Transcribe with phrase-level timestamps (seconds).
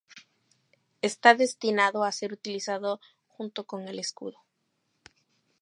[1.03, 4.39] Está destinado a ser utilizado junto con el escudo.